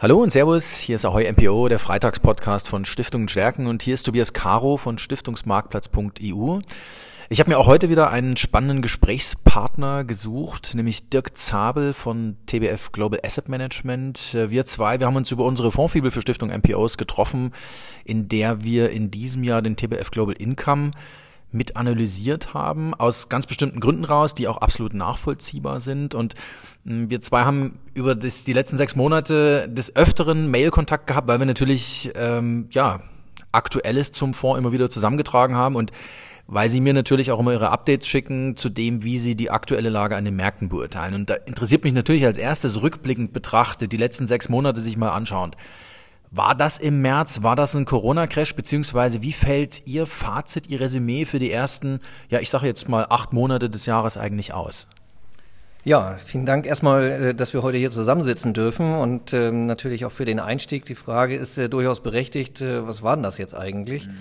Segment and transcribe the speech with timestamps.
[0.00, 4.04] Hallo und Servus, hier ist Ahoy MPO, der Freitagspodcast von Stiftungen Stärken und hier ist
[4.04, 6.60] Tobias Caro von Stiftungsmarktplatz.eu.
[7.28, 12.92] Ich habe mir auch heute wieder einen spannenden Gesprächspartner gesucht, nämlich Dirk Zabel von TBF
[12.92, 14.34] Global Asset Management.
[14.34, 17.52] Wir zwei, wir haben uns über unsere Fondsfibel für Stiftung MPOs getroffen,
[18.04, 20.92] in der wir in diesem Jahr den TBF Global Income
[21.50, 26.14] mit analysiert haben, aus ganz bestimmten Gründen raus, die auch absolut nachvollziehbar sind.
[26.14, 26.34] Und
[26.84, 31.38] hm, wir zwei haben über das, die letzten sechs Monate des Öfteren Mail-Kontakt gehabt, weil
[31.38, 33.00] wir natürlich ähm, ja
[33.50, 35.90] Aktuelles zum Fonds immer wieder zusammengetragen haben und
[36.50, 39.90] weil sie mir natürlich auch immer ihre Updates schicken zu dem, wie sie die aktuelle
[39.90, 41.14] Lage an den Märkten beurteilen.
[41.14, 45.10] Und da interessiert mich natürlich als erstes rückblickend betrachtet, die letzten sechs Monate sich mal
[45.10, 45.54] anschauen.
[46.30, 51.24] War das im März, war das ein Corona-Crash, beziehungsweise wie fällt Ihr Fazit, Ihr Resümee
[51.24, 54.86] für die ersten, ja, ich sage jetzt mal acht Monate des Jahres eigentlich aus?
[55.84, 60.12] Ja, vielen Dank erstmal, äh, dass wir heute hier zusammensitzen dürfen und ähm, natürlich auch
[60.12, 60.84] für den Einstieg.
[60.84, 64.06] Die Frage ist äh, durchaus berechtigt, äh, was war denn das jetzt eigentlich?
[64.06, 64.12] Mhm.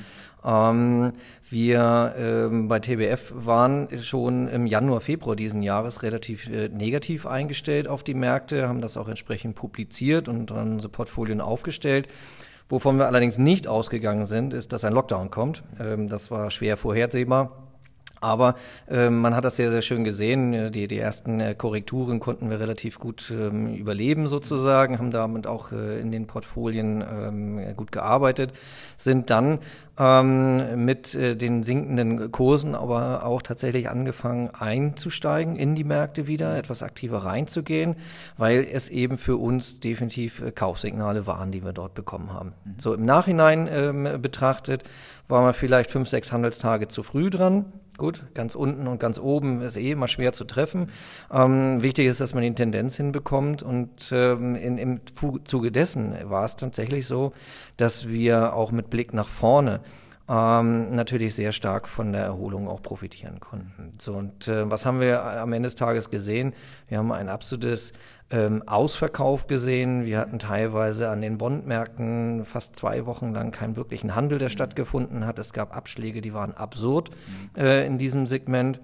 [0.45, 1.13] Ähm,
[1.49, 7.87] wir ähm, bei TBF waren schon im Januar, Februar diesen Jahres relativ äh, negativ eingestellt
[7.87, 12.07] auf die Märkte, haben das auch entsprechend publiziert und unsere Portfolien aufgestellt.
[12.69, 15.63] Wovon wir allerdings nicht ausgegangen sind, ist, dass ein Lockdown kommt.
[15.79, 17.66] Ähm, das war schwer vorhersehbar.
[18.21, 18.55] Aber
[18.89, 20.71] äh, man hat das sehr, sehr schön gesehen.
[20.71, 25.71] Die, die ersten äh, Korrekturen konnten wir relativ gut ähm, überleben sozusagen, haben damit auch
[25.71, 28.53] äh, in den Portfolien ähm, gut gearbeitet,
[28.97, 29.59] sind dann
[29.99, 36.57] ähm, mit äh, den sinkenden Kursen aber auch tatsächlich angefangen einzusteigen in die Märkte wieder,
[36.57, 37.95] etwas aktiver reinzugehen,
[38.37, 42.53] weil es eben für uns definitiv äh, Kaufsignale waren, die wir dort bekommen haben.
[42.63, 42.75] Mhm.
[42.77, 44.83] So im Nachhinein ähm, betrachtet
[45.27, 47.65] waren wir vielleicht fünf, sechs Handelstage zu früh dran
[47.97, 50.91] Gut, ganz unten und ganz oben ist eh immer schwer zu treffen.
[51.31, 55.01] Ähm, wichtig ist, dass man die Tendenz hinbekommt und ähm, in, im
[55.45, 57.33] Zuge dessen war es tatsächlich so,
[57.75, 59.79] dass wir auch mit Blick nach vorne
[60.29, 63.93] ähm, natürlich sehr stark von der Erholung auch profitieren konnten.
[63.97, 66.53] So, und äh, was haben wir am Ende des Tages gesehen?
[66.89, 67.93] Wir haben ein absolutes
[68.29, 70.05] ähm, Ausverkauf gesehen.
[70.05, 75.25] Wir hatten teilweise an den Bondmärkten fast zwei Wochen lang keinen wirklichen Handel, der stattgefunden
[75.25, 75.39] hat.
[75.39, 77.11] Es gab Abschläge, die waren absurd
[77.57, 78.81] äh, in diesem Segment.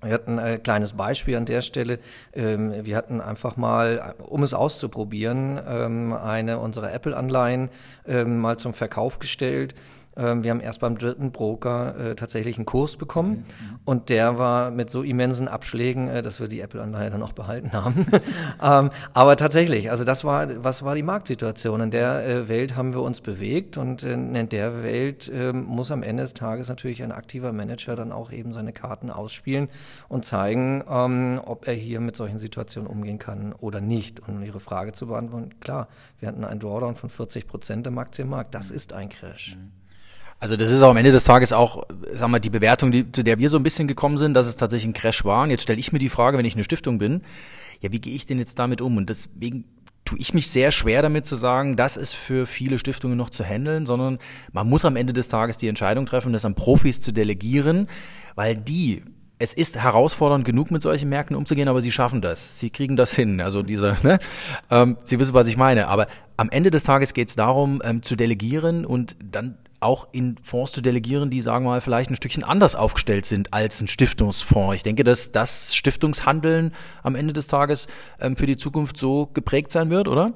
[0.00, 1.98] Wir hatten ein kleines Beispiel an der Stelle.
[2.32, 7.70] Ähm, wir hatten einfach mal, um es auszuprobieren, ähm, eine unserer Apple-Anleihen
[8.06, 9.74] ähm, mal zum Verkauf gestellt.
[10.18, 13.78] Ähm, wir haben erst beim dritten Broker äh, tatsächlich einen Kurs bekommen mhm.
[13.84, 17.72] und der war mit so immensen Abschlägen, äh, dass wir die Apple-Anleihe dann auch behalten
[17.72, 18.06] haben.
[18.62, 21.80] ähm, aber tatsächlich, also das war, was war die Marktsituation?
[21.80, 26.02] In der äh, Welt haben wir uns bewegt und in der Welt ähm, muss am
[26.02, 29.68] Ende des Tages natürlich ein aktiver Manager dann auch eben seine Karten ausspielen
[30.08, 34.20] und zeigen, ähm, ob er hier mit solchen Situationen umgehen kann oder nicht.
[34.20, 37.98] Und um Ihre Frage zu beantworten, klar, wir hatten einen Drawdown von 40 Prozent im
[37.98, 38.76] Aktienmarkt, das mhm.
[38.76, 39.56] ist ein Crash.
[39.56, 39.77] Mhm.
[40.40, 43.24] Also das ist auch am Ende des Tages auch, sagen wir, die Bewertung, die, zu
[43.24, 45.42] der wir so ein bisschen gekommen sind, dass es tatsächlich ein Crash war.
[45.42, 47.22] Und jetzt stelle ich mir die Frage, wenn ich eine Stiftung bin,
[47.80, 48.96] ja, wie gehe ich denn jetzt damit um?
[48.96, 49.64] Und deswegen
[50.04, 53.44] tue ich mich sehr schwer damit zu sagen, das ist für viele Stiftungen noch zu
[53.44, 54.18] handeln, sondern
[54.52, 57.88] man muss am Ende des Tages die Entscheidung treffen, das an Profis zu delegieren,
[58.34, 59.02] weil die
[59.40, 62.58] es ist herausfordernd genug, mit solchen Märkten umzugehen, aber sie schaffen das.
[62.58, 63.40] Sie kriegen das hin.
[63.40, 64.18] Also diese, ne?
[64.68, 65.86] Ähm, sie wissen, was ich meine.
[65.86, 70.36] Aber am Ende des Tages geht es darum, ähm, zu delegieren und dann auch in
[70.42, 73.88] Fonds zu delegieren, die, sagen wir mal, vielleicht ein Stückchen anders aufgestellt sind als ein
[73.88, 74.76] Stiftungsfonds.
[74.76, 77.88] Ich denke, dass das Stiftungshandeln am Ende des Tages
[78.20, 80.34] ähm, für die Zukunft so geprägt sein wird, oder?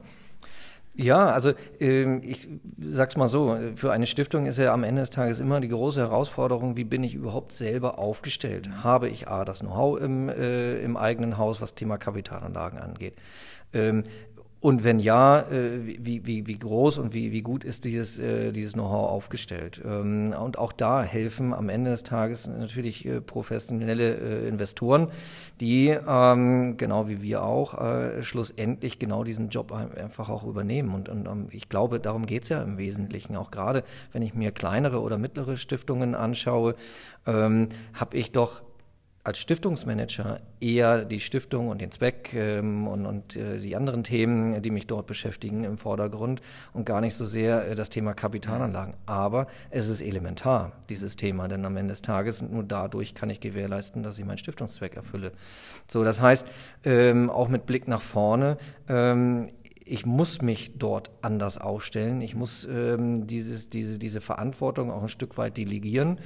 [0.94, 2.48] Ja, also ähm, ich
[2.78, 6.00] sag's mal so, für eine Stiftung ist ja am Ende des Tages immer die große
[6.00, 8.68] Herausforderung, wie bin ich überhaupt selber aufgestellt?
[8.84, 13.14] Habe ich A, das Know-how im, äh, im eigenen Haus, was Thema Kapitalanlagen angeht?
[13.72, 14.04] Ähm,
[14.62, 18.52] und wenn ja, äh, wie, wie, wie groß und wie, wie gut ist dieses, äh,
[18.52, 19.82] dieses Know-how aufgestellt?
[19.84, 24.12] Ähm, und auch da helfen am Ende des Tages natürlich äh, professionelle
[24.46, 25.08] Investoren,
[25.60, 27.74] die, ähm, genau wie wir auch,
[28.20, 30.94] schlussendlich genau diesen Job einfach auch übernehmen.
[30.94, 33.36] Und, und um, ich glaube, darum geht's ja im Wesentlichen.
[33.36, 33.82] Auch gerade,
[34.12, 36.76] wenn ich mir kleinere oder mittlere Stiftungen anschaue,
[37.26, 38.62] ähm, habe ich doch
[39.24, 44.60] als Stiftungsmanager eher die Stiftung und den Zweck ähm, und, und äh, die anderen Themen,
[44.62, 46.40] die mich dort beschäftigen, im Vordergrund
[46.72, 48.94] und gar nicht so sehr äh, das Thema Kapitalanlagen.
[49.06, 53.38] Aber es ist elementar, dieses Thema, denn am Ende des Tages nur dadurch kann ich
[53.38, 55.32] gewährleisten, dass ich meinen Stiftungszweck erfülle.
[55.86, 56.46] So, das heißt,
[56.84, 58.56] ähm, auch mit Blick nach vorne,
[58.88, 59.50] ähm,
[59.84, 62.20] ich muss mich dort anders aufstellen.
[62.20, 66.18] Ich muss ähm, dieses, diese, diese Verantwortung auch ein Stück weit delegieren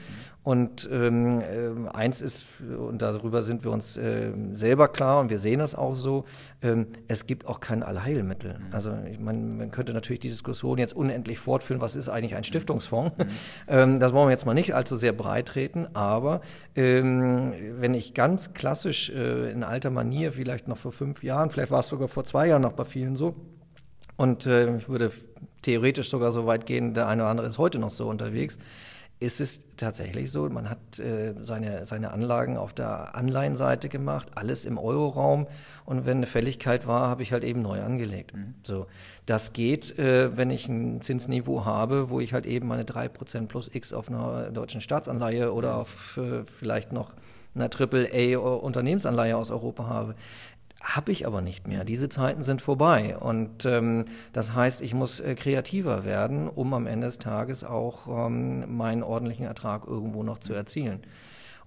[0.47, 5.41] Und ähm, äh, eins ist, und darüber sind wir uns äh, selber klar und wir
[5.41, 6.25] sehen das auch so,
[6.63, 8.53] ähm, es gibt auch kein Allheilmittel.
[8.53, 8.67] Mhm.
[8.71, 12.45] Also ich mein, man könnte natürlich die Diskussion jetzt unendlich fortführen, was ist eigentlich ein
[12.45, 13.19] Stiftungsfonds?
[13.19, 13.27] Mhm.
[13.67, 16.43] ähm, das wollen wir jetzt mal nicht allzu sehr breit treten, aber
[16.77, 21.73] ähm, wenn ich ganz klassisch äh, in alter Manier, vielleicht noch vor fünf Jahren, vielleicht
[21.73, 23.35] war es sogar vor zwei Jahren noch bei vielen so,
[24.17, 25.11] und äh, ich würde
[25.63, 28.61] theoretisch sogar so weit gehen, der eine oder andere ist heute noch so unterwegs,
[29.19, 34.67] ist es tatsächlich so, man hat äh, seine, seine Anlagen auf der Anleihenseite gemacht, alles
[34.67, 35.47] im Euroraum
[35.87, 38.35] und wenn eine Fälligkeit war, habe ich halt eben neu angelegt.
[38.35, 38.55] Mhm.
[38.63, 38.87] So,
[39.25, 43.75] das geht, äh, wenn ich ein Zinsniveau habe, wo ich halt eben meine 3% plus
[43.75, 45.81] X auf einer deutschen Staatsanleihe oder mhm.
[45.81, 47.13] auf äh, vielleicht noch
[47.55, 50.15] einer AAA-Unternehmensanleihe aus Europa habe.
[50.87, 51.85] Habe ich aber nicht mehr.
[51.85, 53.17] Diese Zeiten sind vorbei.
[53.19, 58.07] Und ähm, das heißt, ich muss äh, kreativer werden, um am Ende des Tages auch
[58.07, 61.01] ähm, meinen ordentlichen Ertrag irgendwo noch zu erzielen.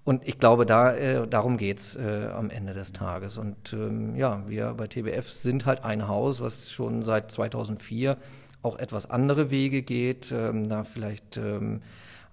[0.04, 3.36] Und ich glaube, da, äh, darum geht's äh, am Ende des Tages.
[3.36, 8.16] Und ähm, ja, wir bei TBF sind halt ein Haus, was schon seit 2004
[8.62, 11.82] auch etwas andere Wege geht, ähm, da vielleicht ähm,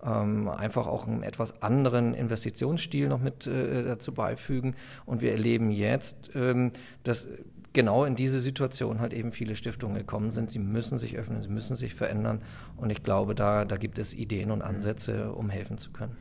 [0.07, 4.75] ähm, einfach auch einen etwas anderen Investitionsstil noch mit äh, dazu beifügen.
[5.05, 6.71] Und wir erleben jetzt, ähm,
[7.03, 7.27] dass
[7.73, 10.49] genau in diese Situation halt eben viele Stiftungen gekommen sind.
[10.49, 12.41] Sie müssen sich öffnen, sie müssen sich verändern.
[12.77, 16.15] Und ich glaube, da, da gibt es Ideen und Ansätze, um helfen zu können.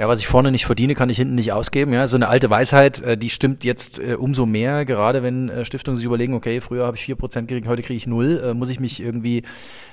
[0.00, 1.92] Ja, was ich vorne nicht verdiene, kann ich hinten nicht ausgeben.
[1.92, 5.66] Ja, so eine alte Weisheit, äh, die stimmt jetzt äh, umso mehr, gerade wenn äh,
[5.66, 8.70] Stiftungen sich überlegen, okay, früher habe ich vier Prozent gekriegt, heute kriege ich null, muss
[8.70, 9.42] ich mich irgendwie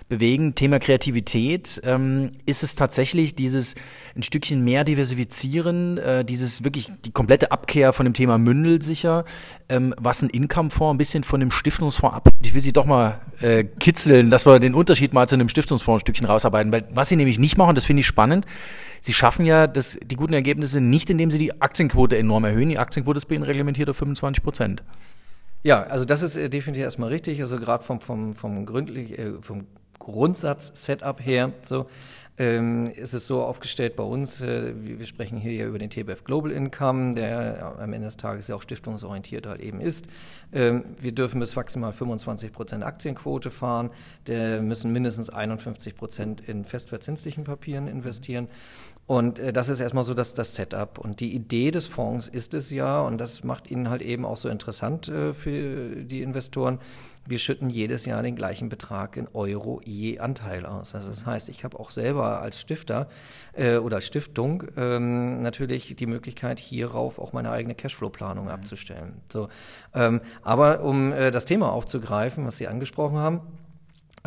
[0.08, 0.56] bewegen.
[0.56, 3.76] Thema Kreativität, ähm, ist es tatsächlich dieses
[4.16, 9.26] ein Stückchen mehr diversifizieren, dieses wirklich die komplette Abkehr von dem Thema Mündel sicher,
[9.68, 12.30] ähm, was ein Income-Fonds ein bisschen von dem Stiftungsfonds ab.
[12.42, 13.20] Ich will sie doch mal
[13.80, 17.18] kitzeln, dass wir den Unterschied mal zu einem Stiftungsfonds ein Stückchen rausarbeiten, weil was sie
[17.18, 18.46] nämlich nicht machen, das finde ich spannend,
[19.08, 22.68] sie schaffen ja das, die guten Ergebnisse nicht, indem sie die Aktienquote enorm erhöhen.
[22.68, 24.84] Die Aktienquote ist bei ihnen reglementiert auf 25 Prozent.
[25.64, 27.42] Ja, also das ist äh, definitiv erstmal richtig.
[27.42, 29.66] Also gerade vom, vom, vom, äh, vom
[29.98, 31.88] Grundsatz-Setup her, so
[32.38, 36.24] ähm, ist es so aufgestellt bei uns, äh, wir sprechen hier ja über den TBF
[36.24, 40.06] Global Income, der am Ende des Tages ja auch stiftungsorientiert halt eben ist.
[40.54, 43.90] Ähm, wir dürfen bis maximal 25 Prozent Aktienquote fahren,
[44.28, 48.48] der müssen mindestens 51 Prozent in festverzinslichen Papieren investieren
[49.08, 51.00] und äh, das ist erstmal so das, das Setup.
[51.00, 54.38] Und die Idee des Fonds ist es ja, und das macht ihn halt eben auch
[54.38, 56.80] so interessant äh, für die Investoren,
[57.30, 60.96] wir schütten jedes Jahr den gleichen Betrag in Euro je Anteil aus.
[60.96, 63.08] Also das heißt, ich habe auch selber als Stifter
[63.54, 68.52] äh, oder Stiftung ähm, natürlich die Möglichkeit, hierauf auch meine eigene Cashflow-Planung mhm.
[68.52, 69.22] abzustellen.
[69.32, 69.50] So,
[69.94, 73.42] ähm, aber um äh, das Thema aufzugreifen, was Sie angesprochen haben,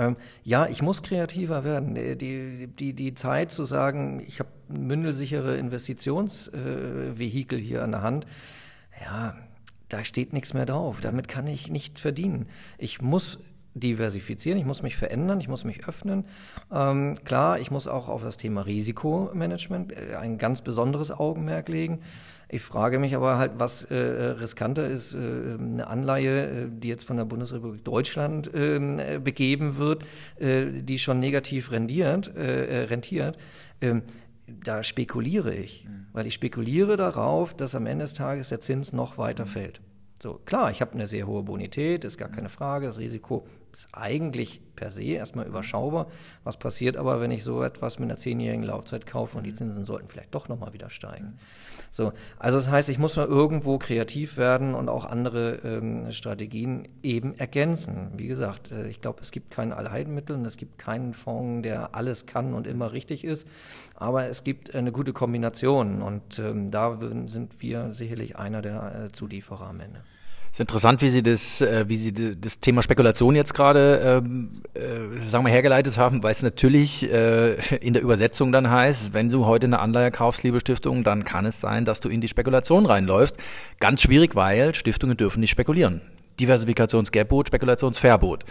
[0.01, 1.95] ähm, ja, ich muss kreativer werden.
[1.95, 8.27] Die, die, die Zeit zu sagen, ich habe mündelsichere Investitionsvehikel äh, hier an der Hand,
[9.03, 9.37] ja,
[9.91, 11.03] da steht nichts mehr drauf.
[11.03, 12.49] Damit kann ich nicht verdienen.
[12.79, 13.39] Ich muss
[13.75, 16.25] diversifizieren, ich muss mich verändern, ich muss mich öffnen.
[16.73, 22.01] Ähm, klar, ich muss auch auf das Thema Risikomanagement äh, ein ganz besonderes Augenmerk legen.
[22.53, 27.05] Ich frage mich aber halt, was äh, riskanter ist, äh, eine Anleihe, äh, die jetzt
[27.05, 30.03] von der Bundesrepublik Deutschland äh, begeben wird,
[30.41, 33.39] äh, die schon negativ rendiert, rentiert.
[33.81, 34.03] Ähm,
[34.65, 36.07] da spekuliere ich, mhm.
[36.13, 39.51] weil ich spekuliere darauf, dass am Ende des Tages der Zins noch weiter mhm.
[39.51, 39.81] fällt.
[40.21, 43.89] So, klar, ich habe eine sehr hohe Bonität, ist gar keine Frage, das Risiko ist
[43.93, 46.07] eigentlich per se erstmal überschaubar.
[46.45, 49.85] Was passiert aber, wenn ich so etwas mit einer zehnjährigen Laufzeit kaufe und die Zinsen
[49.85, 51.39] sollten vielleicht doch nochmal wieder steigen?
[51.91, 56.89] So, also das heißt, ich muss mal irgendwo kreativ werden und auch andere ähm, Strategien
[57.03, 58.13] eben ergänzen.
[58.17, 61.95] Wie gesagt, äh, ich glaube, es gibt kein Allheilmittel und es gibt keinen Fonds, der
[61.95, 63.47] alles kann und immer richtig ist,
[63.97, 69.13] aber es gibt eine gute Kombination und ähm, da sind wir sicherlich einer der äh,
[69.13, 70.03] Zulieferer am Ende.
[70.53, 74.63] Es ist interessant, wie Sie das, äh, wie Sie das Thema Spekulation jetzt gerade, ähm,
[74.75, 79.29] äh, sagen wir, hergeleitet haben, weil es natürlich äh, in der Übersetzung dann heißt, wenn
[79.29, 82.27] du heute eine Anleihe kaufst, liebe Stiftung, dann kann es sein, dass du in die
[82.27, 83.37] Spekulation reinläufst.
[83.79, 86.01] Ganz schwierig, weil Stiftungen dürfen nicht spekulieren.
[86.41, 88.45] Diversifikationsgebot, Spekulationsverbot.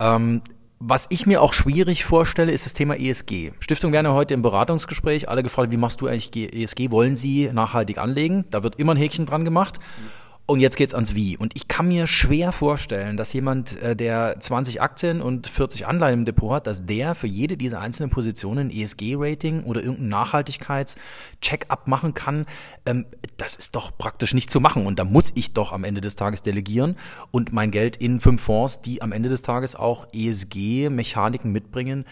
[0.00, 0.42] Ähm,
[0.80, 3.52] was ich mir auch schwierig vorstelle, ist das Thema ESG.
[3.60, 6.90] Stiftung werden ja heute im Beratungsgespräch alle gefragt, wie machst du eigentlich ESG?
[6.90, 8.44] Wollen Sie nachhaltig anlegen?
[8.50, 9.78] Da wird immer ein Häkchen dran gemacht.
[9.78, 10.25] Mhm.
[10.48, 11.36] Und jetzt geht's ans Wie.
[11.36, 16.20] Und ich kann mir schwer vorstellen, dass jemand, äh, der 20 Aktien und 40 Anleihen
[16.20, 22.14] im Depot hat, dass der für jede dieser einzelnen Positionen ESG-Rating oder irgendein Nachhaltigkeits-Check-up machen
[22.14, 22.46] kann.
[22.86, 23.06] Ähm,
[23.38, 24.86] das ist doch praktisch nicht zu machen.
[24.86, 26.94] Und da muss ich doch am Ende des Tages delegieren
[27.32, 32.04] und mein Geld in fünf Fonds, die am Ende des Tages auch ESG-Mechaniken mitbringen.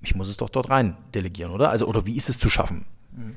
[0.00, 1.70] Ich muss es doch dort rein delegieren, oder?
[1.70, 2.86] Also, oder wie ist es zu schaffen?
[3.16, 3.34] Mhm.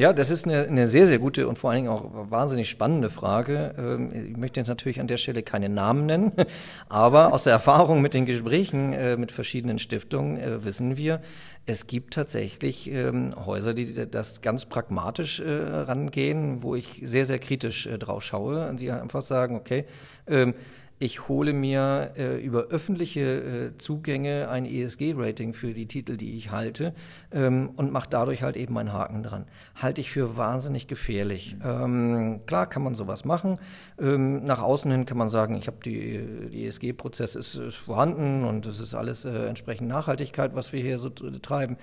[0.00, 3.10] Ja, das ist eine, eine sehr, sehr gute und vor allen Dingen auch wahnsinnig spannende
[3.10, 3.74] Frage.
[3.76, 6.30] Ähm, ich möchte jetzt natürlich an der Stelle keine Namen nennen,
[6.88, 11.20] aber aus der Erfahrung mit den Gesprächen äh, mit verschiedenen Stiftungen äh, wissen wir,
[11.66, 17.40] es gibt tatsächlich ähm, Häuser, die das ganz pragmatisch äh, rangehen, wo ich sehr, sehr
[17.40, 19.84] kritisch drauf schaue, die einfach sagen, okay,
[20.28, 20.54] ähm,
[20.98, 26.50] ich hole mir äh, über öffentliche äh, Zugänge ein ESG-Rating für die Titel, die ich
[26.50, 26.94] halte
[27.30, 29.44] ähm, und mache dadurch halt eben einen Haken dran.
[29.76, 31.56] Halte ich für wahnsinnig gefährlich.
[31.64, 33.58] Ähm, klar kann man sowas machen.
[34.00, 38.44] Ähm, nach außen hin kann man sagen, ich habe die, die ESG-Prozess ist, ist, vorhanden
[38.44, 41.76] und es ist alles äh, entsprechend Nachhaltigkeit, was wir hier so treiben.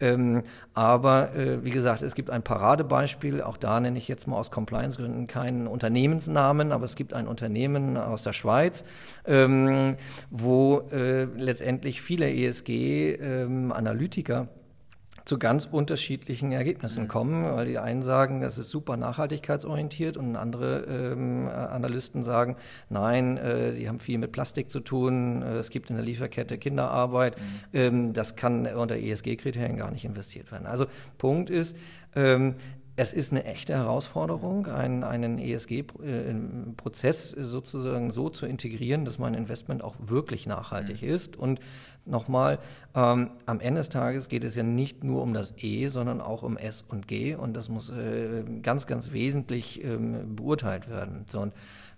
[0.00, 4.36] Ähm, aber äh, wie gesagt, es gibt ein Paradebeispiel, auch da nenne ich jetzt mal
[4.36, 8.84] aus Compliance-Gründen keinen Unternehmensnamen, aber es gibt ein Unternehmen aus der Schweiz, Schweiz,
[9.26, 9.96] ähm,
[10.30, 14.48] wo äh, letztendlich viele ESG-Analytiker ähm,
[15.24, 20.80] zu ganz unterschiedlichen Ergebnissen kommen, weil die einen sagen, das ist super nachhaltigkeitsorientiert und andere
[20.80, 22.56] ähm, Analysten sagen,
[22.88, 26.58] nein, äh, die haben viel mit Plastik zu tun, äh, es gibt in der Lieferkette
[26.58, 27.42] Kinderarbeit, mhm.
[27.72, 30.66] ähm, das kann unter ESG-Kriterien gar nicht investiert werden.
[30.66, 30.86] Also
[31.18, 31.76] Punkt ist,
[32.16, 32.56] ähm,
[32.94, 39.82] es ist eine echte Herausforderung, einen, einen ESG-Prozess sozusagen so zu integrieren, dass mein Investment
[39.82, 41.08] auch wirklich nachhaltig mhm.
[41.08, 41.36] ist.
[41.36, 41.60] Und
[42.04, 42.58] nochmal,
[42.94, 46.42] ähm, am Ende des Tages geht es ja nicht nur um das E, sondern auch
[46.42, 47.34] um S und G.
[47.34, 51.24] Und das muss äh, ganz, ganz wesentlich ähm, beurteilt werden.
[51.28, 51.54] So, und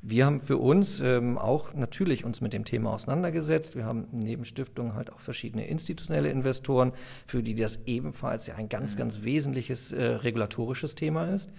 [0.06, 3.74] wir haben für uns ähm, auch natürlich uns mit dem Thema auseinandergesetzt.
[3.74, 6.92] Wir haben neben Stiftungen halt auch verschiedene institutionelle Investoren,
[7.26, 8.98] für die das ebenfalls ja ein ganz, mhm.
[8.98, 11.50] ganz wesentliches äh, regulatorisches Thema ist.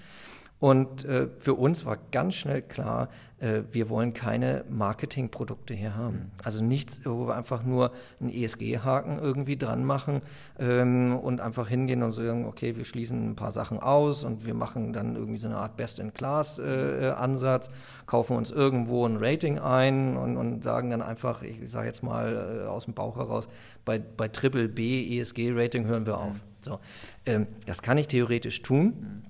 [0.60, 3.10] Und äh, für uns war ganz schnell klar,
[3.40, 6.32] äh, wir wollen keine Marketingprodukte hier haben.
[6.44, 10.22] Also nichts, wo wir einfach nur einen ESG-Haken irgendwie dran machen
[10.58, 14.54] ähm, und einfach hingehen und sagen, okay, wir schließen ein paar Sachen aus und wir
[14.54, 17.72] machen dann irgendwie so eine Art Best-in-Class-Ansatz, äh,
[18.06, 22.64] kaufen uns irgendwo ein Rating ein und, und sagen dann einfach, ich sage jetzt mal
[22.64, 23.50] äh, aus dem Bauch heraus,
[23.84, 26.36] bei, bei Triple B ESG-Rating hören wir auf.
[26.62, 26.80] So,
[27.26, 29.24] ähm, das kann ich theoretisch tun.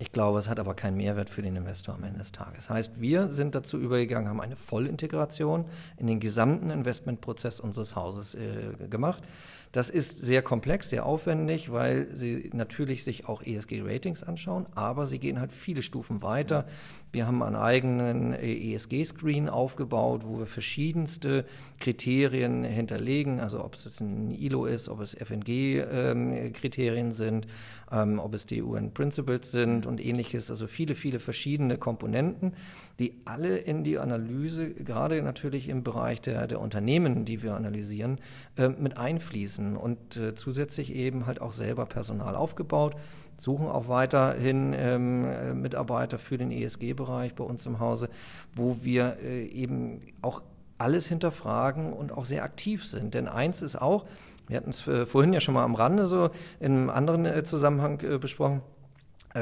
[0.00, 2.70] Ich glaube, es hat aber keinen Mehrwert für den Investor am Ende des Tages.
[2.70, 5.64] Heißt, wir sind dazu übergegangen, haben eine Vollintegration
[5.96, 9.24] in den gesamten Investmentprozess unseres Hauses äh, gemacht.
[9.72, 15.18] Das ist sehr komplex, sehr aufwendig, weil sie natürlich sich auch ESG-Ratings anschauen, aber sie
[15.18, 16.66] gehen halt viele Stufen weiter.
[17.10, 21.46] Wir haben einen eigenen ESG-Screen aufgebaut, wo wir verschiedenste
[21.80, 27.46] Kriterien hinterlegen, also ob es ein ILO ist, ob es FNG-Kriterien ähm, sind,
[27.90, 32.52] ähm, ob es die UN Principles sind und ähnliches, also viele, viele verschiedene Komponenten,
[32.98, 38.18] die alle in die Analyse, gerade natürlich im Bereich der, der Unternehmen, die wir analysieren,
[38.56, 42.96] äh, mit einfließen und äh, zusätzlich eben halt auch selber Personal aufgebaut
[43.38, 48.08] suchen auch weiterhin ähm, äh, Mitarbeiter für den ESG-Bereich bei uns im Hause,
[48.54, 50.42] wo wir äh, eben auch
[50.76, 53.14] alles hinterfragen und auch sehr aktiv sind.
[53.14, 54.06] Denn eins ist auch,
[54.48, 57.44] wir hatten es äh, vorhin ja schon mal am Rande so in einem anderen äh,
[57.44, 58.62] Zusammenhang besprochen,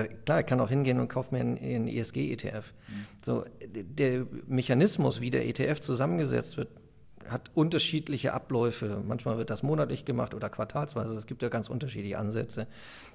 [0.04, 2.72] äh, klar, ich kann auch hingehen und kaufe mir einen, einen ESG-ETF.
[2.88, 2.92] Mhm.
[3.22, 6.68] So, der Mechanismus, wie der ETF zusammengesetzt wird,
[7.28, 9.02] hat unterschiedliche Abläufe.
[9.04, 11.14] Manchmal wird das monatlich gemacht oder quartalsweise.
[11.14, 12.66] Es gibt ja ganz unterschiedliche Ansätze.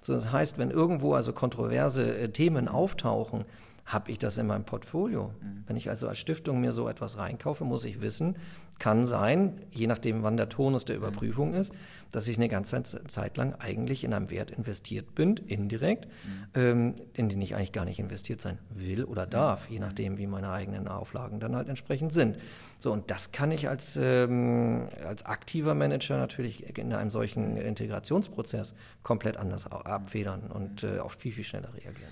[0.02, 3.46] So, das heißt, wenn irgendwo also kontroverse äh, Themen auftauchen,
[3.86, 5.34] habe ich das in meinem Portfolio.
[5.42, 5.64] Mhm.
[5.68, 8.38] Wenn ich also als Stiftung mir so etwas reinkaufe, muss ich wissen,
[8.82, 11.04] kann sein, je nachdem, wann der Tonus der mhm.
[11.04, 11.72] Überprüfung ist,
[12.12, 16.46] dass ich eine ganze Zeit lang eigentlich in einem Wert investiert bin, indirekt, mhm.
[16.56, 20.26] ähm, in den ich eigentlich gar nicht investiert sein will oder darf, je nachdem, wie
[20.26, 22.38] meine eigenen Auflagen dann halt entsprechend sind.
[22.80, 28.74] So, und das kann ich als, ähm, als aktiver Manager natürlich in einem solchen Integrationsprozess
[29.04, 32.12] komplett anders abfedern und äh, auch viel, viel schneller reagieren.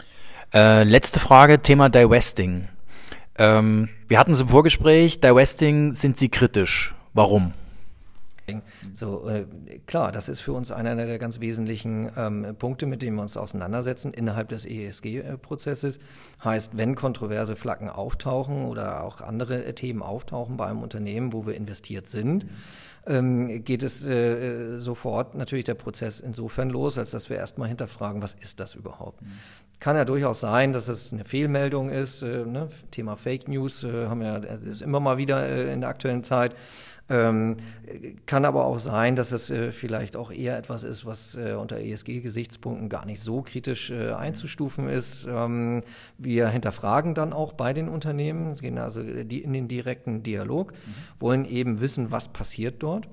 [0.53, 2.67] Äh, letzte Frage, Thema Divesting.
[3.39, 6.93] Ähm, wir hatten es im Vorgespräch, Divesting sind Sie kritisch.
[7.13, 7.53] Warum?
[8.93, 9.45] So, äh,
[9.85, 13.37] klar, das ist für uns einer der ganz wesentlichen ähm, Punkte, mit denen wir uns
[13.37, 15.99] auseinandersetzen innerhalb des ESG-Prozesses.
[16.43, 21.45] Heißt, wenn kontroverse Flaggen auftauchen oder auch andere äh, Themen auftauchen bei einem Unternehmen, wo
[21.45, 22.45] wir investiert sind,
[23.07, 28.21] ähm, geht es äh, sofort natürlich der Prozess insofern los, als dass wir erstmal hinterfragen,
[28.21, 29.21] was ist das überhaupt?
[29.21, 29.27] Mhm.
[29.79, 32.21] Kann ja durchaus sein, dass es eine Fehlmeldung ist.
[32.21, 32.67] Äh, ne?
[32.91, 36.53] Thema Fake News äh, haben wir ist immer mal wieder äh, in der aktuellen Zeit.
[37.09, 37.57] Ähm,
[38.25, 41.79] kann aber auch sein, dass es äh, vielleicht auch eher etwas ist, was äh, unter
[41.79, 45.27] ESG-Gesichtspunkten gar nicht so kritisch äh, einzustufen ist.
[45.29, 45.83] Ähm,
[46.17, 50.77] wir hinterfragen dann auch bei den Unternehmen, gehen also die, in den direkten Dialog, mhm.
[51.19, 53.07] wollen eben wissen, was passiert dort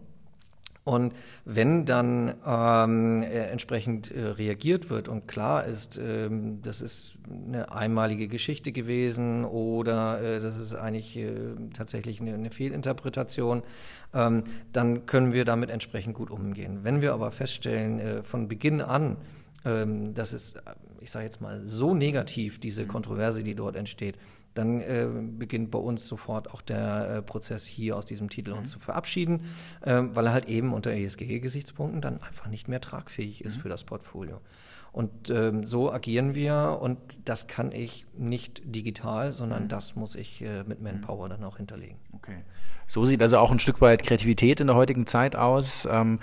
[0.86, 1.14] Und
[1.44, 7.72] wenn dann ähm, äh, entsprechend äh, reagiert wird und klar ist, ähm, das ist eine
[7.72, 11.32] einmalige Geschichte gewesen oder äh, das ist eigentlich äh,
[11.74, 13.64] tatsächlich eine, eine Fehlinterpretation,
[14.14, 16.84] ähm, dann können wir damit entsprechend gut umgehen.
[16.84, 19.16] Wenn wir aber feststellen, äh, von Beginn an,
[19.64, 20.62] ähm, das ist,
[21.00, 22.88] ich sage jetzt mal, so negativ, diese mhm.
[22.88, 24.16] Kontroverse, die dort entsteht,
[24.56, 25.08] dann äh,
[25.38, 28.72] beginnt bei uns sofort auch der äh, Prozess hier aus diesem Titel uns mhm.
[28.72, 29.40] zu verabschieden,
[29.82, 33.60] äh, weil er halt eben unter ESG-Gesichtspunkten dann einfach nicht mehr tragfähig ist mhm.
[33.62, 34.40] für das Portfolio.
[34.92, 36.98] Und ähm, so agieren wir und
[37.28, 39.68] das kann ich nicht digital, sondern mhm.
[39.68, 41.98] das muss ich äh, mit Manpower dann auch hinterlegen.
[42.12, 42.44] Okay.
[42.86, 45.88] So sieht also auch ein Stück weit Kreativität in der heutigen Zeit aus.
[45.90, 46.20] Ähm,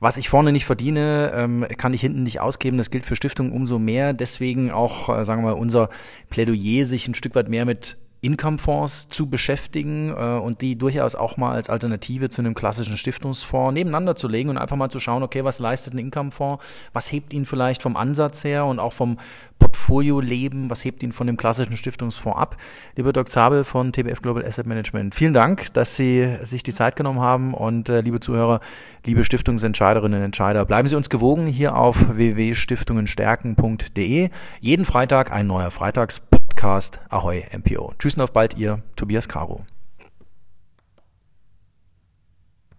[0.00, 2.78] was ich vorne nicht verdiene, ähm, kann ich hinten nicht ausgeben.
[2.78, 4.12] Das gilt für Stiftungen umso mehr.
[4.12, 5.88] Deswegen auch, äh, sagen wir mal, unser
[6.30, 11.36] Plädoyer, sich ein Stück weit mehr mit Income-Fonds zu beschäftigen äh, und die durchaus auch
[11.36, 15.22] mal als Alternative zu einem klassischen Stiftungsfonds nebeneinander zu legen und einfach mal zu schauen,
[15.22, 19.18] okay, was leistet ein Income-Fonds, was hebt ihn vielleicht vom Ansatz her und auch vom
[19.58, 22.56] Portfolio-Leben, was hebt ihn von dem klassischen Stiftungsfonds ab.
[22.96, 23.26] Lieber Dr.
[23.26, 27.54] Zabel von TBF Global Asset Management, vielen Dank, dass Sie sich die Zeit genommen haben
[27.54, 28.60] und äh, liebe Zuhörer,
[29.04, 34.30] liebe Stiftungsentscheiderinnen und Entscheider, bleiben Sie uns gewogen hier auf www.stiftungenstärken.de.
[34.60, 36.20] Jeden Freitag ein neuer Freitags
[36.54, 37.94] Podcast Ahoi MPO.
[37.98, 39.66] Tschüss und auf bald, ihr Tobias Caro.